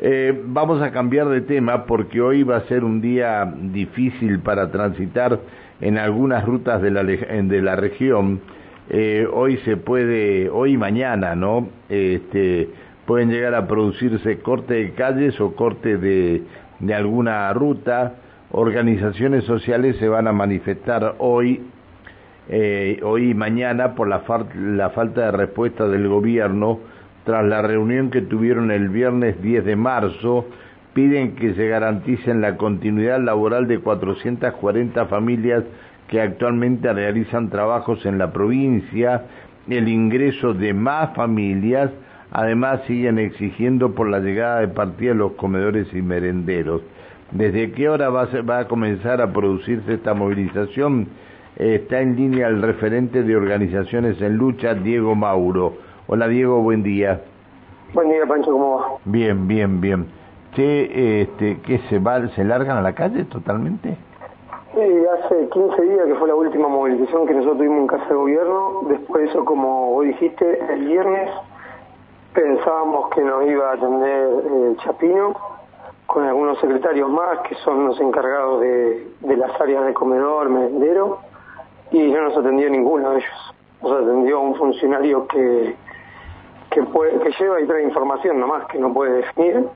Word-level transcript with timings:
Eh, 0.00 0.42
vamos 0.44 0.80
a 0.80 0.92
cambiar 0.92 1.28
de 1.28 1.40
tema 1.40 1.84
porque 1.84 2.20
hoy 2.20 2.44
va 2.44 2.58
a 2.58 2.60
ser 2.68 2.84
un 2.84 3.00
día 3.00 3.52
difícil 3.72 4.38
para 4.38 4.70
transitar 4.70 5.40
en 5.80 5.98
algunas 5.98 6.44
rutas 6.44 6.80
de 6.80 6.90
la, 6.90 7.76
región. 7.76 8.40
Eh, 8.90 9.26
hoy 9.32 9.56
se 9.64 9.76
puede, 9.76 10.50
hoy 10.50 10.74
y 10.74 10.76
mañana, 10.76 11.34
¿no? 11.34 11.68
Este, 11.88 12.68
pueden 13.06 13.30
llegar 13.30 13.56
a 13.56 13.66
producirse 13.66 14.38
corte 14.38 14.74
de 14.74 14.92
calles 14.92 15.40
o 15.40 15.56
corte 15.56 15.96
de, 15.96 16.42
de 16.78 16.94
alguna 16.94 17.52
ruta. 17.52 18.14
Organizaciones 18.52 19.44
sociales 19.44 19.96
se 19.96 20.08
van 20.08 20.28
a 20.28 20.32
manifestar 20.32 21.16
hoy, 21.18 21.60
eh, 22.48 23.00
hoy 23.02 23.30
y 23.30 23.34
mañana 23.34 23.96
por 23.96 24.06
la, 24.06 24.22
la 24.54 24.90
falta 24.90 25.22
de 25.22 25.32
respuesta 25.32 25.88
del 25.88 26.06
gobierno 26.06 26.78
tras 27.28 27.44
la 27.44 27.60
reunión 27.60 28.08
que 28.08 28.22
tuvieron 28.22 28.70
el 28.70 28.88
viernes 28.88 29.42
10 29.42 29.62
de 29.66 29.76
marzo, 29.76 30.46
piden 30.94 31.36
que 31.36 31.52
se 31.52 31.68
garanticen 31.68 32.40
la 32.40 32.56
continuidad 32.56 33.20
laboral 33.20 33.68
de 33.68 33.80
440 33.80 35.04
familias 35.08 35.62
que 36.08 36.22
actualmente 36.22 36.90
realizan 36.90 37.50
trabajos 37.50 38.06
en 38.06 38.16
la 38.16 38.32
provincia, 38.32 39.24
el 39.68 39.88
ingreso 39.88 40.54
de 40.54 40.72
más 40.72 41.14
familias, 41.14 41.90
además 42.32 42.80
siguen 42.86 43.18
exigiendo 43.18 43.94
por 43.94 44.08
la 44.08 44.20
llegada 44.20 44.60
de 44.60 44.68
partida 44.68 45.12
los 45.12 45.32
comedores 45.32 45.92
y 45.92 46.00
merenderos. 46.00 46.80
¿Desde 47.30 47.72
qué 47.72 47.90
hora 47.90 48.08
va 48.08 48.22
a, 48.22 48.40
va 48.40 48.60
a 48.60 48.68
comenzar 48.68 49.20
a 49.20 49.34
producirse 49.34 49.92
esta 49.92 50.14
movilización? 50.14 51.08
está 51.56 52.00
en 52.00 52.14
línea 52.14 52.46
el 52.46 52.62
referente 52.62 53.24
de 53.24 53.36
organizaciones 53.36 54.22
en 54.22 54.36
lucha, 54.36 54.74
Diego 54.74 55.16
Mauro. 55.16 55.87
Hola 56.10 56.26
Diego, 56.26 56.62
buen 56.62 56.82
día. 56.82 57.20
Buen 57.92 58.08
día 58.08 58.24
Pancho, 58.26 58.50
¿cómo 58.50 58.78
va? 58.78 58.86
Bien, 59.04 59.46
bien, 59.46 59.78
bien. 59.78 60.06
Che, 60.54 61.20
este, 61.20 61.60
¿qué 61.60 61.80
se 61.90 61.98
va, 61.98 62.26
se 62.28 62.44
largan 62.44 62.78
a 62.78 62.80
la 62.80 62.94
calle 62.94 63.24
totalmente? 63.24 63.94
Sí, 64.72 64.80
hace 64.80 65.50
15 65.50 65.82
días 65.82 66.06
que 66.06 66.14
fue 66.14 66.28
la 66.28 66.34
última 66.34 66.66
movilización 66.66 67.26
que 67.26 67.34
nosotros 67.34 67.58
tuvimos 67.58 67.80
en 67.80 67.86
Casa 67.88 68.06
de 68.06 68.14
Gobierno. 68.14 68.84
Después 68.88 69.22
de 69.22 69.28
eso, 69.28 69.44
como 69.44 69.90
vos 69.90 70.06
dijiste, 70.06 70.58
el 70.72 70.86
viernes 70.86 71.28
pensábamos 72.32 73.10
que 73.10 73.20
nos 73.20 73.46
iba 73.46 73.70
a 73.70 73.74
atender 73.74 74.30
eh, 74.46 74.76
Chapino 74.82 75.36
con 76.06 76.24
algunos 76.24 76.58
secretarios 76.58 77.10
más 77.10 77.40
que 77.40 77.54
son 77.56 77.84
los 77.84 78.00
encargados 78.00 78.62
de, 78.62 79.08
de 79.20 79.36
las 79.36 79.60
áreas 79.60 79.84
de 79.84 79.92
comedor, 79.92 80.48
merendero, 80.48 81.18
y 81.90 82.10
no 82.10 82.22
nos 82.22 82.34
atendió 82.38 82.70
ninguno 82.70 83.10
de 83.10 83.18
ellos 83.18 83.54
nos 83.82 83.92
atendió 83.92 84.40
un 84.40 84.54
funcionario 84.56 85.26
que 85.28 85.76
que, 86.70 86.82
puede, 86.84 87.18
que 87.20 87.30
lleva 87.38 87.60
y 87.60 87.66
trae 87.66 87.82
información 87.82 88.40
nomás, 88.40 88.66
que 88.66 88.78
no 88.78 88.92
puede 88.92 89.18
definir. 89.18 89.68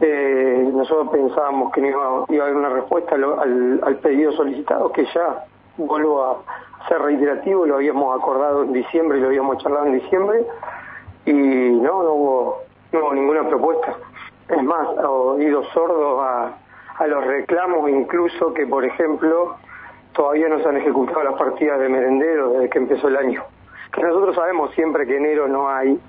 Eh, 0.00 0.70
nosotros 0.72 1.10
pensábamos 1.10 1.72
que 1.72 1.80
no 1.80 1.88
iba, 1.88 2.42
a 2.42 2.44
haber 2.44 2.56
una 2.56 2.70
respuesta 2.70 3.14
al, 3.14 3.98
pedido 4.02 4.32
solicitado, 4.32 4.90
que 4.92 5.04
ya 5.14 5.44
vuelvo 5.76 6.24
a 6.24 6.88
ser 6.88 7.00
reiterativo, 7.00 7.66
lo 7.66 7.76
habíamos 7.76 8.18
acordado 8.18 8.64
en 8.64 8.72
diciembre 8.72 9.18
y 9.18 9.20
lo 9.20 9.28
habíamos 9.28 9.58
charlado 9.62 9.86
en 9.86 10.00
diciembre, 10.00 10.44
y 11.24 11.32
no, 11.32 12.02
no 12.02 12.12
hubo, 12.14 12.58
no 12.92 12.98
hubo 12.98 13.14
ninguna 13.14 13.48
propuesta. 13.48 13.94
Es 14.48 14.62
más, 14.62 14.88
oídos 14.98 15.68
sordos 15.72 16.20
a, 16.20 16.52
a 16.98 17.06
los 17.06 17.24
reclamos, 17.24 17.88
incluso 17.88 18.52
que, 18.54 18.66
por 18.66 18.84
ejemplo, 18.84 19.56
todavía 20.14 20.48
no 20.48 20.58
se 20.60 20.68
han 20.68 20.78
ejecutado 20.78 21.22
las 21.22 21.34
partidas 21.34 21.78
de 21.78 21.88
merendero 21.88 22.50
desde 22.50 22.70
que 22.70 22.78
empezó 22.78 23.08
el 23.08 23.16
año. 23.16 23.44
Que 23.92 24.02
nosotros 24.02 24.34
sabemos 24.34 24.72
siempre 24.74 25.06
que 25.06 25.16
enero 25.16 25.46
no 25.48 25.68
hay 25.68 26.00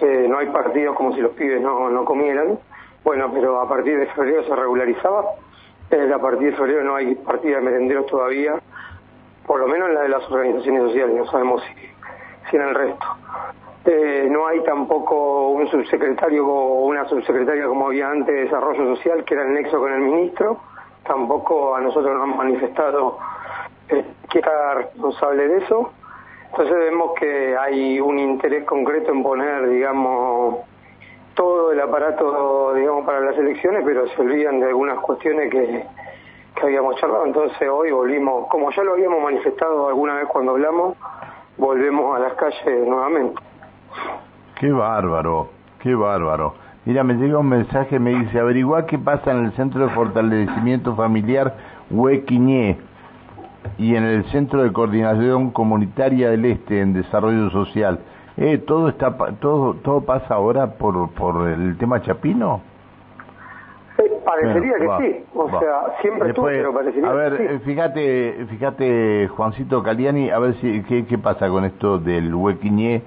eh, 0.00 0.26
no 0.28 0.38
hay 0.38 0.46
partidos 0.48 0.96
como 0.96 1.14
si 1.14 1.20
los 1.20 1.32
pibes 1.32 1.60
no, 1.60 1.90
no 1.90 2.04
comieran. 2.04 2.58
Bueno, 3.02 3.30
pero 3.32 3.60
a 3.60 3.68
partir 3.68 3.98
de 3.98 4.06
febrero 4.06 4.44
se 4.44 4.56
regularizaba. 4.56 5.24
A 5.92 6.18
partir 6.18 6.50
de 6.50 6.56
febrero 6.56 6.82
no 6.82 6.96
hay 6.96 7.14
partida 7.14 7.56
de 7.56 7.62
merenderos 7.62 8.06
todavía, 8.06 8.54
por 9.46 9.60
lo 9.60 9.68
menos 9.68 9.90
en 9.90 9.94
la 9.94 10.00
de 10.00 10.08
las 10.08 10.28
organizaciones 10.28 10.82
sociales, 10.82 11.14
no 11.14 11.26
sabemos 11.26 11.62
si, 11.62 11.74
si 12.50 12.56
en 12.56 12.62
el 12.62 12.74
resto. 12.74 13.06
Eh, 13.84 14.26
no 14.28 14.46
hay 14.46 14.60
tampoco 14.64 15.50
un 15.50 15.68
subsecretario 15.68 16.46
o 16.46 16.86
una 16.86 17.06
subsecretaria 17.08 17.66
como 17.66 17.88
había 17.88 18.10
antes 18.10 18.34
de 18.34 18.44
Desarrollo 18.44 18.96
Social, 18.96 19.24
que 19.24 19.34
era 19.34 19.44
el 19.44 19.52
nexo 19.52 19.78
con 19.78 19.92
el 19.92 20.00
ministro 20.00 20.58
tampoco 21.04 21.74
a 21.74 21.80
nosotros 21.80 22.12
nos 22.14 22.22
han 22.22 22.36
manifestado 22.36 23.18
eh, 23.88 24.04
que 24.30 24.38
era 24.38 24.74
responsable 24.74 25.48
de 25.48 25.58
eso. 25.58 25.92
Entonces 26.56 26.76
vemos 26.76 27.14
que 27.18 27.56
hay 27.58 27.98
un 27.98 28.16
interés 28.16 28.64
concreto 28.64 29.10
en 29.10 29.24
poner, 29.24 29.68
digamos, 29.68 30.58
todo 31.34 31.72
el 31.72 31.80
aparato, 31.80 32.74
digamos, 32.74 33.04
para 33.04 33.18
las 33.18 33.36
elecciones, 33.36 33.82
pero 33.84 34.06
se 34.06 34.22
olvidan 34.22 34.60
de 34.60 34.66
algunas 34.68 35.00
cuestiones 35.00 35.50
que, 35.50 35.84
que 36.54 36.62
habíamos 36.62 36.94
charlado. 36.94 37.26
Entonces 37.26 37.68
hoy 37.68 37.90
volvimos, 37.90 38.46
como 38.46 38.70
ya 38.70 38.84
lo 38.84 38.92
habíamos 38.92 39.20
manifestado 39.20 39.88
alguna 39.88 40.14
vez 40.14 40.28
cuando 40.28 40.52
hablamos, 40.52 40.96
volvemos 41.58 42.16
a 42.16 42.20
las 42.20 42.34
calles 42.34 42.86
nuevamente. 42.86 43.42
Qué 44.60 44.70
bárbaro, 44.70 45.48
qué 45.80 45.92
bárbaro. 45.92 46.54
Mira, 46.84 47.02
me 47.02 47.14
llega 47.14 47.36
un 47.40 47.48
mensaje, 47.48 47.98
me 47.98 48.10
dice, 48.10 48.38
averigua 48.38 48.86
qué 48.86 48.96
pasa 48.96 49.32
en 49.32 49.46
el 49.46 49.52
Centro 49.54 49.84
de 49.84 49.92
Fortalecimiento 49.92 50.94
Familiar 50.94 51.52
Huequiñé 51.90 52.78
y 53.78 53.94
en 53.96 54.04
el 54.04 54.24
Centro 54.26 54.62
de 54.62 54.72
Coordinación 54.72 55.50
Comunitaria 55.50 56.30
del 56.30 56.44
Este 56.44 56.80
en 56.80 56.92
Desarrollo 56.92 57.50
Social. 57.50 57.98
Eh, 58.36 58.58
todo 58.58 58.88
está 58.88 59.16
todo 59.40 59.74
todo 59.74 60.00
pasa 60.00 60.34
ahora 60.34 60.72
por 60.72 61.10
por 61.10 61.48
el 61.48 61.76
tema 61.78 62.02
Chapino. 62.02 62.60
parecería 64.24 64.74
que 64.78 64.88
sí, 64.98 65.24
o 65.34 65.48
sea, 65.50 65.96
siempre 66.00 66.32
tú, 66.32 66.42
pero 66.42 66.72
parecería 66.72 67.08
A 67.08 67.12
ver, 67.12 67.36
que 67.36 67.48
sí. 67.58 67.64
fíjate, 67.64 68.46
fíjate 68.50 69.28
Juancito 69.28 69.82
Caliani, 69.82 70.30
a 70.30 70.38
ver 70.38 70.54
si 70.54 70.82
qué, 70.82 71.06
qué 71.06 71.18
pasa 71.18 71.48
con 71.48 71.64
esto 71.64 71.98
del 71.98 72.34
Huequiñé 72.34 73.02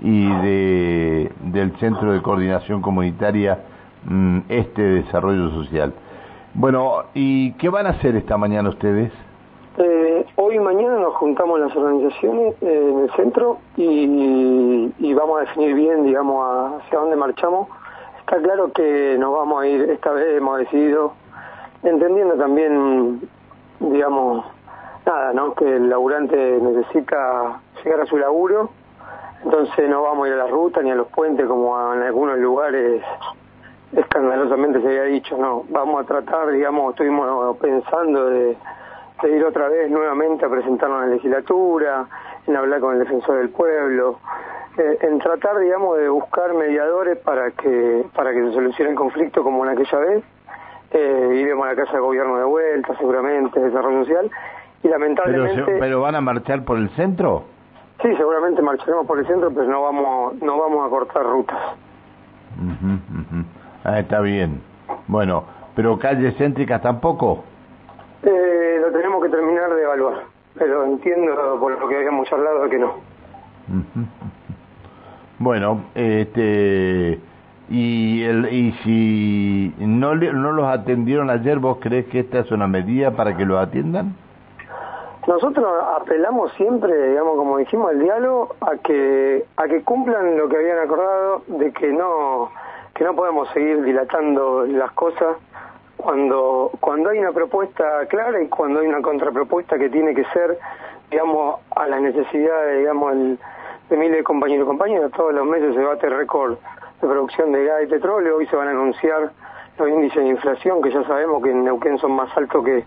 y 0.00 0.26
de, 0.26 1.32
del 1.44 1.72
Centro 1.76 2.12
de 2.12 2.22
Coordinación 2.22 2.80
Comunitaria 2.80 3.58
mm, 4.04 4.38
Este 4.48 4.80
de 4.82 4.94
Desarrollo 5.02 5.50
Social. 5.50 5.92
Bueno, 6.54 7.04
¿y 7.14 7.52
qué 7.52 7.68
van 7.68 7.86
a 7.86 7.90
hacer 7.90 8.16
esta 8.16 8.36
mañana 8.36 8.70
ustedes? 8.70 9.12
Eh, 9.78 10.26
hoy 10.36 10.56
y 10.56 10.58
mañana 10.58 10.98
nos 10.98 11.14
juntamos 11.14 11.60
las 11.60 11.74
organizaciones 11.74 12.54
eh, 12.60 12.90
en 12.90 12.98
el 13.00 13.10
centro 13.12 13.58
y, 13.76 14.92
y, 14.98 15.14
vamos 15.14 15.38
a 15.38 15.40
definir 15.40 15.74
bien, 15.74 16.04
digamos, 16.04 16.82
hacia 16.82 16.98
dónde 16.98 17.16
marchamos. 17.16 17.68
Está 18.18 18.36
claro 18.38 18.72
que 18.72 19.16
nos 19.18 19.32
vamos 19.32 19.62
a 19.62 19.66
ir, 19.66 19.90
esta 19.90 20.12
vez 20.12 20.36
hemos 20.36 20.58
decidido, 20.58 21.12
entendiendo 21.82 22.34
también, 22.34 23.20
digamos, 23.78 24.44
nada, 25.06 25.32
¿no? 25.32 25.54
Que 25.54 25.76
el 25.76 25.88
laburante 25.88 26.36
necesita 26.60 27.60
llegar 27.82 28.00
a 28.00 28.06
su 28.06 28.18
laburo 28.18 28.70
entonces 29.44 29.88
no 29.88 30.02
vamos 30.02 30.26
a 30.26 30.28
ir 30.28 30.34
a 30.34 30.44
la 30.44 30.46
ruta 30.48 30.82
ni 30.82 30.90
a 30.90 30.94
los 30.94 31.08
puentes 31.08 31.46
como 31.46 31.94
en 31.94 32.02
algunos 32.02 32.38
lugares 32.38 33.02
escandalosamente 33.92 34.80
se 34.80 34.86
había 34.86 35.02
dicho, 35.04 35.36
no, 35.36 35.64
vamos 35.68 36.02
a 36.02 36.06
tratar, 36.06 36.50
digamos, 36.50 36.90
estuvimos 36.90 37.56
pensando 37.56 38.26
de, 38.26 38.56
ir 39.28 39.44
otra 39.44 39.68
vez 39.68 39.90
nuevamente 39.90 40.44
a 40.44 40.48
presentarnos 40.48 41.02
en 41.02 41.10
la 41.10 41.14
legislatura, 41.16 42.06
en 42.46 42.56
hablar 42.56 42.80
con 42.80 42.94
el 42.94 43.00
defensor 43.00 43.38
del 43.38 43.50
pueblo, 43.50 44.18
eh, 44.78 44.98
en 45.02 45.18
tratar, 45.18 45.58
digamos, 45.58 45.98
de 45.98 46.08
buscar 46.08 46.54
mediadores 46.54 47.18
para 47.18 47.50
que 47.50 48.04
para 48.14 48.32
que 48.32 48.42
se 48.46 48.52
solucione 48.52 48.92
el 48.92 48.96
conflicto 48.96 49.42
como 49.42 49.64
en 49.64 49.72
aquella 49.72 49.98
vez. 49.98 50.24
Eh, 50.92 51.38
iremos 51.40 51.66
a 51.66 51.70
la 51.70 51.76
Casa 51.76 51.92
de 51.92 52.00
Gobierno 52.00 52.36
de 52.36 52.44
vuelta, 52.44 52.96
seguramente, 52.98 53.60
Desarrollo 53.60 54.04
Social, 54.04 54.28
y 54.82 54.88
lamentablemente... 54.88 55.62
¿Pero, 55.64 55.78
pero 55.78 56.00
van 56.00 56.16
a 56.16 56.20
marchar 56.20 56.64
por 56.64 56.78
el 56.78 56.90
centro? 56.90 57.44
Sí, 58.02 58.08
seguramente 58.16 58.62
marcharemos 58.62 59.06
por 59.06 59.18
el 59.18 59.26
centro, 59.26 59.52
pero 59.52 59.66
no 59.66 59.82
vamos, 59.82 60.34
no 60.42 60.58
vamos 60.58 60.86
a 60.86 60.90
cortar 60.90 61.22
rutas. 61.22 61.58
Ah, 63.84 64.00
está 64.00 64.20
bien. 64.20 64.62
Bueno, 65.06 65.44
pero 65.76 65.98
calles 65.98 66.36
céntricas 66.36 66.82
tampoco. 66.82 67.44
Eh, 68.22 68.78
lo 68.80 68.92
tenemos 68.92 69.22
que 69.22 69.30
terminar 69.30 69.74
de 69.74 69.82
evaluar, 69.82 70.24
pero 70.58 70.84
entiendo 70.84 71.58
por 71.58 71.78
lo 71.78 71.88
que 71.88 71.96
habíamos 71.96 72.28
charlado 72.28 72.68
que 72.68 72.78
no. 72.78 72.94
Bueno, 75.38 75.84
este 75.94 77.18
y 77.70 78.22
el 78.24 78.52
y 78.52 78.72
si 78.84 79.74
no 79.78 80.14
no 80.14 80.52
los 80.52 80.66
atendieron 80.66 81.30
ayer, 81.30 81.58
¿vos 81.58 81.78
crees 81.80 82.06
que 82.06 82.20
esta 82.20 82.40
es 82.40 82.50
una 82.50 82.66
medida 82.66 83.12
para 83.12 83.36
que 83.36 83.46
los 83.46 83.58
atiendan? 83.58 84.16
Nosotros 85.26 85.66
apelamos 85.98 86.52
siempre, 86.54 87.10
digamos, 87.10 87.36
como 87.36 87.58
dijimos, 87.58 87.90
al 87.90 88.00
diálogo, 88.00 88.56
a 88.60 88.76
que 88.78 89.44
a 89.56 89.64
que 89.64 89.82
cumplan 89.82 90.36
lo 90.36 90.48
que 90.48 90.56
habían 90.56 90.78
acordado, 90.78 91.42
de 91.46 91.72
que 91.72 91.92
no 91.92 92.50
que 92.94 93.04
no 93.04 93.14
podemos 93.14 93.48
seguir 93.50 93.82
dilatando 93.82 94.66
las 94.66 94.90
cosas 94.92 95.36
cuando 96.02 96.70
cuando 96.80 97.10
hay 97.10 97.18
una 97.18 97.32
propuesta 97.32 98.06
clara 98.08 98.42
y 98.42 98.48
cuando 98.48 98.80
hay 98.80 98.86
una 98.86 99.02
contrapropuesta 99.02 99.78
que 99.78 99.88
tiene 99.88 100.14
que 100.14 100.24
ser, 100.32 100.58
digamos, 101.10 101.60
a 101.74 101.86
las 101.86 102.00
necesidades, 102.00 102.78
digamos, 102.78 103.12
el, 103.12 103.38
de 103.90 103.96
miles 103.96 104.18
de 104.18 104.24
compañeros 104.24 104.64
y 104.64 104.68
compañeras. 104.68 105.10
Todos 105.12 105.34
los 105.34 105.46
meses 105.46 105.74
se 105.74 105.82
bate 105.82 106.08
récord 106.08 106.56
de 107.02 107.08
producción 107.08 107.52
de 107.52 107.64
gas 107.64 107.82
y 107.82 107.86
petróleo. 107.86 108.36
Hoy 108.36 108.46
se 108.46 108.56
van 108.56 108.68
a 108.68 108.70
anunciar 108.70 109.32
los 109.78 109.88
índices 109.88 110.22
de 110.22 110.28
inflación, 110.28 110.80
que 110.80 110.90
ya 110.90 111.02
sabemos 111.04 111.42
que 111.42 111.50
en 111.50 111.64
Neuquén 111.64 111.98
son 111.98 112.12
más 112.12 112.34
altos 112.36 112.64
que, 112.64 112.84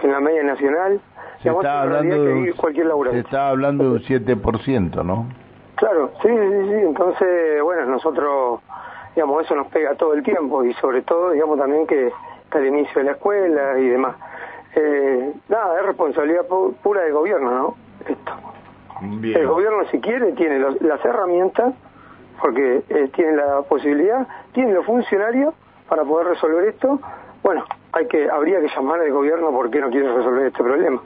que 0.00 0.06
en 0.06 0.12
la 0.12 0.20
media 0.20 0.42
nacional. 0.42 1.00
Se 1.42 1.48
está, 1.48 1.82
hablando 1.82 2.22
de 2.22 2.32
un, 2.34 2.52
cualquier 2.52 2.86
se 3.10 3.18
está 3.18 3.48
hablando 3.48 3.84
de 3.84 3.90
un 3.90 4.00
7%, 4.00 5.04
¿no? 5.04 5.26
Claro, 5.74 6.12
sí, 6.22 6.28
sí, 6.28 6.68
sí. 6.68 6.74
Entonces, 6.74 7.62
bueno, 7.62 7.86
nosotros, 7.86 8.60
digamos, 9.16 9.44
eso 9.44 9.56
nos 9.56 9.66
pega 9.68 9.94
todo 9.96 10.14
el 10.14 10.22
tiempo 10.22 10.62
y 10.64 10.72
sobre 10.74 11.02
todo, 11.02 11.30
digamos, 11.30 11.58
también 11.58 11.86
que 11.86 12.12
está 12.52 12.58
el 12.58 12.66
inicio 12.66 13.00
de 13.00 13.04
la 13.04 13.12
escuela 13.12 13.78
y 13.78 13.88
demás. 13.88 14.16
Eh, 14.74 15.32
nada, 15.48 15.80
es 15.80 15.86
responsabilidad 15.86 16.46
pura 16.82 17.02
del 17.02 17.12
gobierno, 17.12 17.50
¿no? 17.50 17.76
Esto. 18.06 18.32
El 19.02 19.46
gobierno, 19.46 19.84
si 19.90 20.00
quiere, 20.00 20.32
tiene 20.32 20.58
las 20.58 21.04
herramientas, 21.04 21.74
porque 22.40 22.82
eh, 22.88 23.10
tiene 23.14 23.36
la 23.36 23.62
posibilidad, 23.62 24.28
tiene 24.52 24.72
los 24.72 24.86
funcionarios 24.86 25.54
para 25.88 26.04
poder 26.04 26.28
resolver 26.28 26.68
esto. 26.68 27.00
Bueno, 27.42 27.64
hay 27.92 28.06
que 28.06 28.30
habría 28.30 28.60
que 28.60 28.68
llamar 28.68 29.00
al 29.00 29.10
gobierno 29.10 29.50
porque 29.50 29.80
no 29.80 29.90
quiere 29.90 30.12
resolver 30.14 30.46
este 30.46 30.62
problema. 30.62 31.00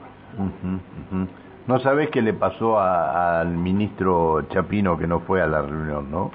¿No 1.67 1.81
sabes 1.81 2.11
qué 2.11 2.23
le 2.23 2.35
pasó 2.35 2.79
al 2.79 3.49
ministro 3.49 4.43
Chapino 4.51 4.99
que 4.99 5.07
no 5.07 5.21
fue 5.21 5.41
a 5.41 5.47
la 5.47 5.63
reunión, 5.63 6.11
no? 6.11 6.31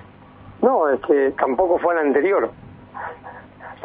No, 0.61 0.89
es 0.89 0.99
que 1.01 1.31
tampoco 1.37 1.77
fue 1.77 1.93
al 1.93 2.07
anterior. 2.07 2.49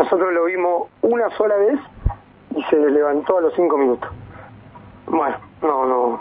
Nosotros 0.07 0.33
lo 0.35 0.45
vimos 0.45 0.89
una 1.03 1.29
sola 1.31 1.57
vez 1.57 1.81
y 2.55 2.63
se 2.71 2.77
levantó 2.79 3.39
a 3.39 3.41
los 3.41 3.55
cinco 3.55 3.77
minutos. 3.77 4.09
Bueno, 5.07 5.37
no, 5.63 5.85
no. 5.85 6.21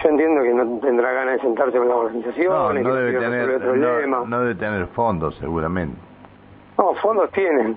Yo 0.00 0.08
entiendo 0.08 0.40
que 0.44 0.54
no 0.54 0.78
tendrá 0.78 1.10
ganas 1.10 1.34
de 1.34 1.40
sentarse 1.40 1.78
con 1.78 1.88
la 1.88 1.96
organización. 1.96 2.52
No, 2.52 2.72
no, 2.72 2.94
debe 2.94 3.18
tener, 3.18 3.60
no, 4.06 4.24
no, 4.24 4.40
debe 4.40 4.54
tener 4.54 4.86
fondos, 4.88 5.34
seguramente. 5.40 5.98
No, 6.78 6.94
fondos 7.02 7.28
tienen. 7.32 7.76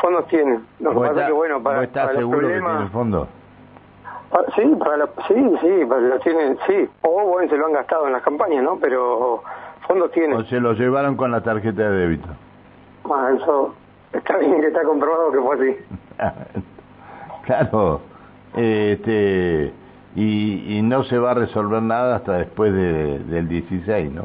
Fondos 0.00 0.28
tienen. 0.28 0.64
Lo 0.78 0.92
que 0.92 1.00
pasa 1.00 1.20
es 1.22 1.26
que, 1.26 1.32
bueno, 1.32 1.60
para, 1.60 1.82
¿Estás 1.82 2.14
seguro 2.14 2.46
que 2.46 2.60
tienen 2.60 2.90
fondos? 2.90 3.28
sí, 4.54 4.76
para 4.78 5.06
sí, 5.26 5.58
sí, 5.62 5.84
para 5.88 6.00
lo 6.00 6.18
tienen, 6.20 6.58
sí. 6.68 6.88
O 7.02 7.26
bueno, 7.26 7.50
se 7.50 7.56
lo 7.56 7.66
han 7.66 7.72
gastado 7.72 8.06
en 8.06 8.12
las 8.12 8.22
campañas, 8.22 8.62
¿no? 8.62 8.78
Pero 8.78 9.42
fondos 9.88 10.12
tienen. 10.12 10.36
O 10.36 10.44
se 10.44 10.60
lo 10.60 10.74
llevaron 10.74 11.16
con 11.16 11.32
la 11.32 11.40
tarjeta 11.40 11.90
de 11.90 11.90
débito. 11.90 12.28
Bueno, 13.02 13.28
eso 13.30 13.74
está 14.12 14.36
bien 14.38 14.60
que 14.60 14.68
está 14.68 14.82
comprobado 14.82 15.32
que 15.32 15.40
fue 15.40 15.56
así. 15.56 15.76
claro. 17.44 18.00
Este 18.56 19.72
y, 20.16 20.78
y 20.78 20.82
no 20.82 21.04
se 21.04 21.18
va 21.18 21.32
a 21.32 21.34
resolver 21.34 21.82
nada 21.82 22.16
hasta 22.16 22.38
después 22.38 22.72
de, 22.72 23.20
del 23.20 23.48
16, 23.48 24.12
¿no? 24.12 24.24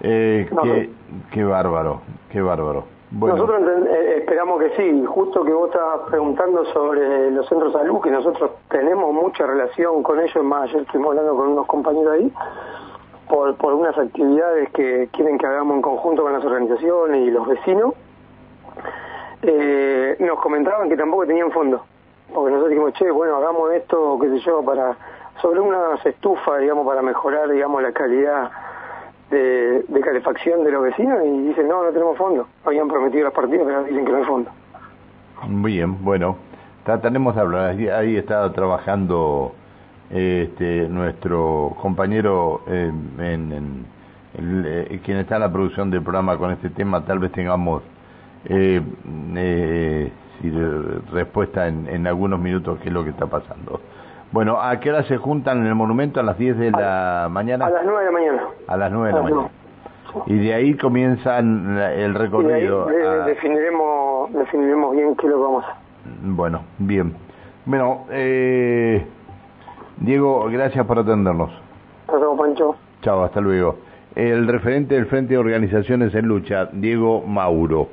Eh, 0.00 0.48
qué, 0.62 0.90
qué 1.32 1.44
bárbaro, 1.44 2.02
qué 2.30 2.40
bárbaro. 2.40 2.84
Nosotros 3.10 3.62
eh, 3.88 4.16
esperamos 4.18 4.60
que 4.60 4.70
sí, 4.76 5.04
justo 5.06 5.44
que 5.44 5.52
vos 5.52 5.68
estabas 5.68 6.08
preguntando 6.10 6.64
sobre 6.66 7.30
los 7.30 7.48
centros 7.48 7.72
de 7.72 7.78
salud, 7.78 8.00
que 8.00 8.10
nosotros 8.10 8.50
tenemos 8.68 9.12
mucha 9.12 9.46
relación 9.46 10.02
con 10.02 10.20
ellos, 10.20 10.44
más 10.44 10.64
ayer 10.64 10.82
estuvimos 10.82 11.10
hablando 11.10 11.36
con 11.36 11.48
unos 11.48 11.66
compañeros 11.66 12.12
ahí, 12.12 12.32
por, 13.28 13.54
por 13.56 13.74
unas 13.74 13.96
actividades 13.96 14.70
que 14.70 15.08
quieren 15.12 15.38
que 15.38 15.46
hagamos 15.46 15.76
en 15.76 15.82
conjunto 15.82 16.22
con 16.22 16.32
las 16.32 16.44
organizaciones 16.44 17.26
y 17.26 17.30
los 17.30 17.46
vecinos, 17.46 17.94
eh, 19.46 20.16
nos 20.20 20.40
comentaban 20.40 20.88
que 20.88 20.96
tampoco 20.96 21.26
tenían 21.26 21.50
fondos, 21.52 21.80
porque 22.34 22.50
nosotros 22.50 22.70
dijimos, 22.70 22.92
che, 22.94 23.10
bueno, 23.10 23.36
hagamos 23.36 23.72
esto, 23.72 24.18
qué 24.20 24.28
sé 24.30 24.38
yo, 24.40 24.62
para 24.62 24.96
sobre 25.40 25.60
unas 25.60 26.04
estufas, 26.04 26.60
digamos, 26.60 26.86
para 26.86 27.02
mejorar, 27.02 27.48
digamos, 27.50 27.82
la 27.82 27.92
calidad 27.92 28.50
de, 29.30 29.84
calefacción 30.02 30.64
de 30.64 30.70
los 30.70 30.82
vecinos 30.82 31.18
y 31.24 31.48
dicen, 31.48 31.68
no, 31.68 31.82
no 31.84 31.90
tenemos 31.90 32.16
fondo. 32.16 32.46
Habían 32.64 32.88
prometido 32.88 33.24
las 33.24 33.32
partidas, 33.32 33.66
pero 33.66 33.84
dicen 33.84 34.04
que 34.04 34.12
no 34.12 34.18
hay 34.18 34.24
fondo. 34.24 34.50
Bien, 35.48 36.02
bueno, 36.02 36.36
trataremos 36.84 37.34
de 37.34 37.40
hablar. 37.40 37.70
Ahí 37.70 38.16
está 38.16 38.50
trabajando 38.52 39.52
este, 40.10 40.88
nuestro 40.88 41.76
compañero 41.80 42.62
eh, 42.68 42.90
en, 43.18 43.86
eh, 44.38 45.00
quien 45.04 45.18
está 45.18 45.36
en 45.36 45.40
la 45.42 45.52
producción 45.52 45.90
del 45.90 46.02
programa 46.02 46.38
con 46.38 46.52
este 46.52 46.70
tema. 46.70 47.04
Tal 47.04 47.18
vez 47.18 47.32
tengamos 47.32 47.82
eh, 48.48 48.82
eh 49.36 50.12
respuesta 51.12 51.66
en, 51.66 51.88
en 51.88 52.06
algunos 52.06 52.38
minutos 52.38 52.78
qué 52.80 52.88
es 52.88 52.94
lo 52.94 53.02
que 53.02 53.10
está 53.10 53.26
pasando. 53.26 53.80
Bueno, 54.32 54.60
¿a 54.60 54.78
qué 54.80 54.90
hora 54.90 55.02
se 55.04 55.16
juntan 55.16 55.60
en 55.60 55.66
el 55.66 55.74
monumento? 55.74 56.20
¿A 56.20 56.22
las 56.22 56.36
10 56.36 56.58
de 56.58 56.70
la 56.70 57.28
mañana? 57.30 57.66
A 57.66 57.70
las 57.70 57.84
9 57.84 58.00
de 58.00 58.06
la 58.06 58.12
mañana. 58.12 58.42
A 58.66 58.76
las 58.76 58.92
9 58.92 59.08
de 59.08 59.14
la 59.14 59.22
mañana. 59.22 59.48
Y 60.26 60.38
de 60.38 60.54
ahí 60.54 60.74
comienzan 60.76 61.78
el 61.78 62.14
recorrido. 62.14 62.86
definiremos, 63.26 64.32
definiremos 64.32 64.92
bien 64.92 65.16
qué 65.16 65.28
lo 65.28 65.40
vamos 65.40 65.64
a 65.64 65.68
hacer. 65.68 65.82
Bueno, 66.22 66.62
bien. 66.78 67.14
Bueno, 67.64 68.06
eh, 68.10 69.04
Diego, 69.98 70.48
gracias 70.50 70.86
por 70.86 70.98
atendernos. 70.98 71.50
Hasta 72.06 72.18
luego, 72.18 72.36
Pancho. 72.36 72.76
Chao, 73.02 73.24
hasta 73.24 73.40
luego. 73.40 73.76
El 74.14 74.48
referente 74.48 74.94
del 74.94 75.06
Frente 75.06 75.34
de 75.34 75.38
Organizaciones 75.38 76.14
en 76.14 76.26
Lucha, 76.26 76.68
Diego 76.72 77.22
Mauro. 77.22 77.88